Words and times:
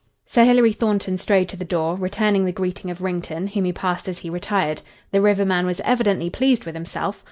Sir 0.25 0.45
Hilary 0.45 0.73
Thornton 0.73 1.19
strode 1.19 1.47
to 1.49 1.55
the 1.55 1.63
door, 1.63 1.95
returning 1.95 2.43
the 2.43 2.51
greeting 2.51 2.89
of 2.89 3.01
Wrington, 3.01 3.45
whom 3.45 3.65
he 3.65 3.71
passed 3.71 4.09
as 4.09 4.17
he 4.17 4.31
retired. 4.31 4.81
The 5.11 5.21
river 5.21 5.45
man 5.45 5.67
was 5.67 5.79
evidently 5.81 6.31
pleased 6.31 6.65
with 6.65 6.73
himself. 6.73 7.19